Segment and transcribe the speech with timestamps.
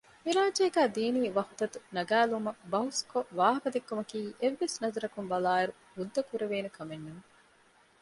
[0.23, 7.25] މި ރާއްޖޭގައި ދީނީ ވަޙުދަތު ނަގައިލުމަށް ބަހުސްކޮށް ވާހަކަދެއްކުމަކީ އެއްވެސް ނަޒަރަކުން ބަލާއިރު ހުއްދަކުރެވޭނެ ކަމެއް ނޫން